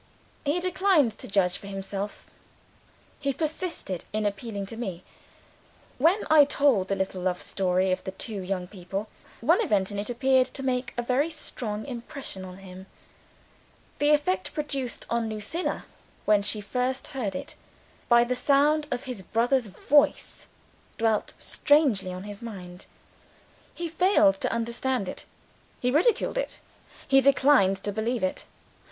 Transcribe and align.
He 0.45 0.59
declined 0.59 1.15
to 1.19 1.27
judge 1.27 1.59
for 1.59 1.67
himself; 1.67 2.25
he 3.19 3.33
persisted 3.33 4.03
in 4.11 4.25
appealing 4.25 4.65
to 4.65 4.75
me. 4.75 5.03
When 5.99 6.23
I 6.27 6.43
told 6.43 6.87
the 6.87 6.95
little 6.95 7.21
love 7.21 7.39
story 7.39 7.91
of 7.91 8.03
the 8.03 8.09
two 8.11 8.41
young 8.41 8.65
people, 8.65 9.09
one 9.41 9.61
event 9.61 9.91
in 9.91 9.99
it 9.99 10.09
appeared 10.09 10.47
to 10.47 10.63
make 10.63 10.95
a 10.97 11.03
very 11.03 11.29
strong 11.29 11.85
impression 11.85 12.43
on 12.43 12.57
him. 12.57 12.87
The 13.99 14.09
effect 14.09 14.55
produced 14.55 15.05
on 15.07 15.29
Lucilla 15.29 15.85
(when 16.25 16.41
she 16.41 16.61
first 16.61 17.09
heard 17.09 17.35
it) 17.35 17.53
by 18.09 18.23
the 18.23 18.33
sound 18.35 18.87
of 18.89 19.03
his 19.03 19.21
brother's 19.21 19.67
voice, 19.67 20.47
dwelt 20.97 21.33
strangely 21.37 22.11
on 22.11 22.23
his 22.23 22.41
mind. 22.41 22.87
He 23.75 23.87
failed 23.87 24.41
to 24.41 24.51
understand 24.51 25.07
it; 25.07 25.25
he 25.79 25.91
ridiculed 25.91 26.39
it; 26.39 26.59
he 27.07 27.21
declined 27.21 27.77
to 27.83 27.91
believe 27.91 28.23
it. 28.23 28.45